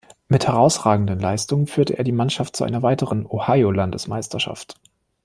Mit 0.29 0.47
herausragenden 0.47 1.19
Leistungen 1.19 1.67
führte 1.67 1.95
er 1.95 2.03
die 2.03 2.11
Mannschaft 2.11 2.55
zu 2.55 2.63
einer 2.63 2.81
weiteren 2.81 3.23
Ohio-Landesmeisterschaft. 3.23 4.79